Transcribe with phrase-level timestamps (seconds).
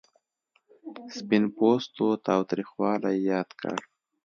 [1.15, 3.75] سپین پوستو تاوتریخوالی یاد کړ.